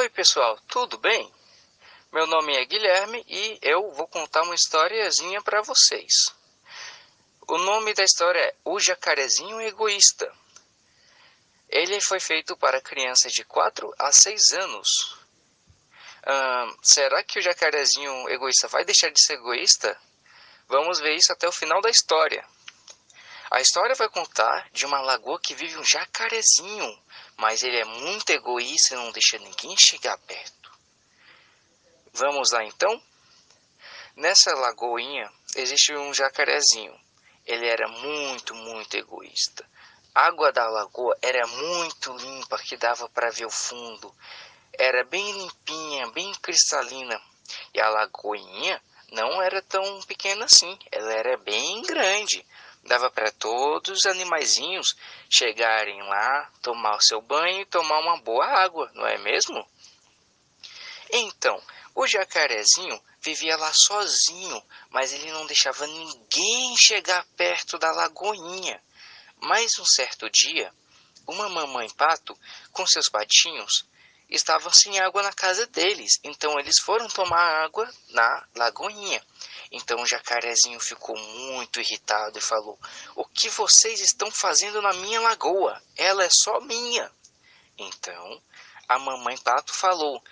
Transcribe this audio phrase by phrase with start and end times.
[0.00, 1.30] Oi pessoal, tudo bem?
[2.10, 6.34] Meu nome é Guilherme e eu vou contar uma historiazinha para vocês.
[7.46, 10.32] O nome da história é O Jacarezinho Egoísta.
[11.68, 15.18] Ele foi feito para crianças de 4 a 6 anos.
[16.26, 20.00] Hum, será que o jacarezinho egoísta vai deixar de ser egoísta?
[20.66, 22.42] Vamos ver isso até o final da história.
[23.50, 26.98] A história vai contar de uma lagoa que vive um jacarezinho,
[27.40, 30.70] mas ele é muito egoísta e não deixa ninguém chegar perto.
[32.12, 33.02] Vamos lá então?
[34.14, 36.94] Nessa lagoinha existe um jacarezinho.
[37.46, 39.66] Ele era muito, muito egoísta.
[40.14, 44.14] A água da lagoa era muito limpa, que dava para ver o fundo.
[44.78, 47.18] Era bem limpinha, bem cristalina.
[47.72, 52.46] E a lagoinha não era tão pequena assim, ela era bem grande.
[52.84, 54.96] Dava para todos os animaizinhos
[55.28, 59.66] chegarem lá, tomar o seu banho e tomar uma boa água, não é mesmo?
[61.12, 61.60] Então,
[61.94, 68.82] o jacarezinho vivia lá sozinho, mas ele não deixava ninguém chegar perto da lagoinha.
[69.40, 70.72] Mas um certo dia,
[71.26, 72.36] uma mamãe pato,
[72.72, 73.86] com seus patinhos,
[74.28, 79.22] estavam sem água na casa deles, então eles foram tomar água na lagoinha.
[79.70, 82.78] Então o jacarezinho ficou muito irritado e falou:
[83.14, 85.80] O que vocês estão fazendo na minha lagoa?
[85.96, 87.10] Ela é só minha.
[87.78, 88.42] Então
[88.88, 90.22] a mamãe pato falou: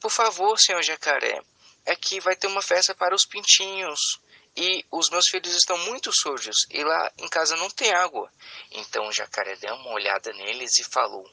[0.00, 1.42] Por favor, senhor jacaré,
[1.84, 4.20] é que vai ter uma festa para os pintinhos.
[4.56, 8.30] E os meus filhos estão muito sujos e lá em casa não tem água.
[8.70, 11.28] Então o jacaré deu uma olhada neles e falou: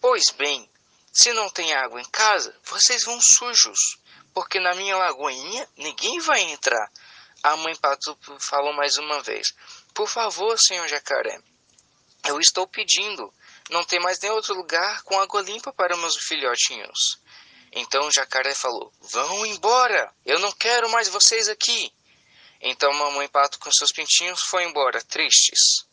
[0.00, 0.68] Pois bem,
[1.12, 3.98] se não tem água em casa, vocês vão sujos,
[4.32, 6.90] porque na minha lagoinha ninguém vai entrar.
[7.42, 9.54] A mãe pato falou mais uma vez:
[9.94, 11.40] Por favor, senhor jacaré,
[12.26, 13.32] eu estou pedindo.
[13.70, 17.20] Não tem mais nem outro lugar com água limpa para meus filhotinhos.
[17.72, 21.92] Então o jacaré falou: Vão embora, eu não quero mais vocês aqui.
[22.60, 25.86] Então a mamãe pato com seus pintinhos foi embora, tristes.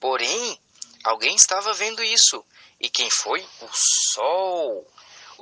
[0.00, 0.60] Porém,
[1.04, 2.44] alguém estava vendo isso
[2.80, 3.46] e quem foi?
[3.60, 4.90] O sol.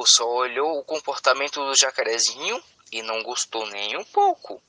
[0.01, 4.63] O sol olhou o comportamento do jacarezinho e não gostou nem um pouco.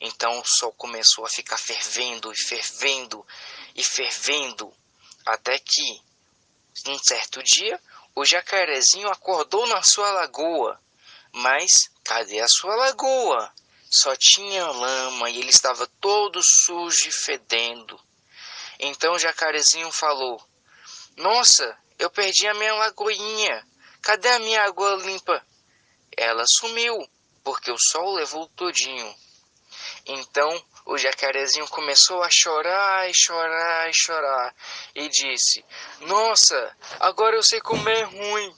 [0.00, 3.26] Então o sol começou a ficar fervendo e fervendo
[3.76, 4.72] e fervendo,
[5.26, 6.00] até que,
[6.86, 7.78] um certo dia,
[8.14, 10.80] o jacarezinho acordou na sua lagoa.
[11.32, 13.52] Mas cadê a sua lagoa?
[13.90, 18.00] Só tinha lama e ele estava todo sujo e fedendo.
[18.80, 20.42] Então o jacarezinho falou:
[21.14, 23.68] Nossa, eu perdi a minha lagoinha.
[24.02, 25.44] Cadê a minha água limpa?
[26.16, 26.96] Ela sumiu,
[27.44, 29.14] porque o sol levou todinho.
[30.06, 34.54] Então o jacarezinho começou a chorar e chorar e chorar
[34.94, 35.64] e disse:
[36.00, 38.56] Nossa, agora eu sei como é ruim.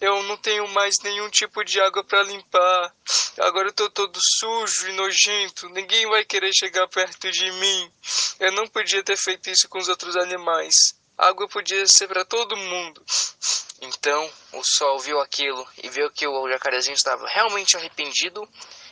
[0.00, 2.94] Eu não tenho mais nenhum tipo de água para limpar.
[3.38, 5.68] Agora eu tô todo sujo e nojento.
[5.70, 7.92] Ninguém vai querer chegar perto de mim.
[8.40, 10.94] Eu não podia ter feito isso com os outros animais.
[11.16, 13.02] A água podia ser para todo mundo.
[13.80, 18.48] Então o sol viu aquilo e viu que o jacarezinho estava realmente arrependido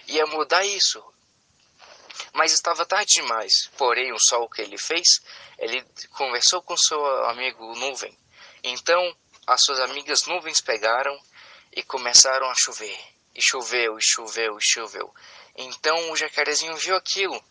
[0.06, 1.02] e ia mudar isso.
[2.32, 3.70] Mas estava tarde demais.
[3.76, 5.22] Porém, o sol que ele fez,
[5.58, 8.16] ele conversou com seu amigo nuvem.
[8.62, 9.16] Então,
[9.46, 11.18] as suas amigas nuvens pegaram
[11.72, 12.98] e começaram a chover.
[13.34, 15.12] E choveu, e choveu, e choveu.
[15.56, 17.42] Então o jacarezinho viu aquilo.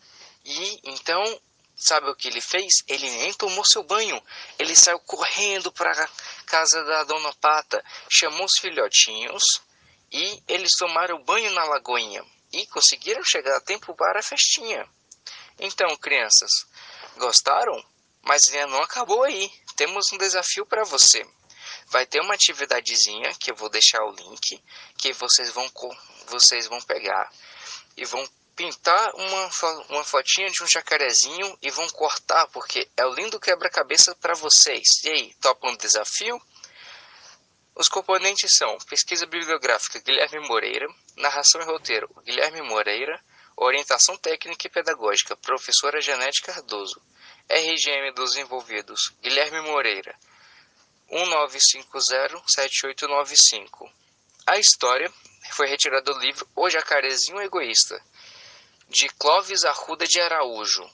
[0.44, 1.40] E então
[1.82, 2.84] Sabe o que ele fez?
[2.86, 4.22] Ele nem tomou seu banho.
[4.56, 6.08] Ele saiu correndo para a
[6.46, 9.60] casa da dona Pata, chamou os filhotinhos
[10.12, 14.88] e eles tomaram banho na lagoinha e conseguiram chegar a tempo para a festinha.
[15.58, 16.52] Então, crianças,
[17.16, 17.84] gostaram?
[18.22, 19.50] Mas ainda não acabou aí.
[19.74, 21.26] Temos um desafio para você.
[21.88, 24.62] Vai ter uma atividadezinha que eu vou deixar o link
[24.96, 25.68] que vocês vão
[26.28, 27.28] vocês vão pegar
[27.96, 28.24] e vão
[28.62, 29.50] pintar uma,
[29.88, 35.02] uma fotinha de um jacarezinho e vão cortar, porque é o lindo quebra-cabeça para vocês.
[35.02, 36.40] E aí, topam o desafio?
[37.74, 40.86] Os componentes são pesquisa bibliográfica Guilherme Moreira,
[41.16, 43.20] narração e roteiro Guilherme Moreira,
[43.56, 47.02] orientação técnica e pedagógica professora Janete Cardoso,
[47.48, 50.14] RGM dos envolvidos Guilherme Moreira,
[51.10, 53.90] 19507895.
[54.46, 55.12] A história
[55.50, 58.00] foi retirada do livro O Jacarezinho Egoísta,
[58.92, 60.88] de Clóvis Arruda de Araújo